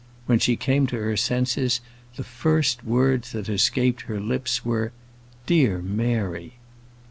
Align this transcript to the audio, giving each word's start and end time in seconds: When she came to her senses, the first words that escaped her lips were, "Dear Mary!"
When 0.25 0.39
she 0.39 0.55
came 0.55 0.87
to 0.87 0.95
her 0.95 1.15
senses, 1.15 1.79
the 2.15 2.23
first 2.23 2.83
words 2.83 3.33
that 3.33 3.47
escaped 3.47 4.01
her 4.09 4.19
lips 4.19 4.65
were, 4.65 4.93
"Dear 5.45 5.77
Mary!" 5.77 6.53